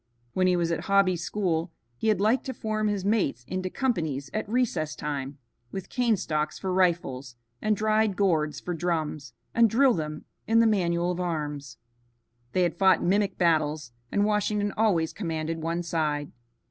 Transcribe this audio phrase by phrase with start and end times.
[0.33, 4.31] When he was at Hobby's school he had liked to form his mates into companies
[4.33, 5.37] at recess time,
[5.71, 10.65] with cane stalks for rifles and dried gourds for drums, and drill them in the
[10.65, 11.77] manual of arms.
[12.53, 16.31] They had fought mimic battles, and Washington always commanded one side.